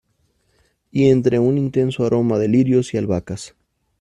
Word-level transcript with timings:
Y 0.89 1.09
entre 1.11 1.37
un 1.37 1.59
intenso 1.59 2.07
aroma 2.07 2.39
de 2.39 2.47
lirios 2.47 2.91
y 2.95 2.97
albahacas. 2.97 3.53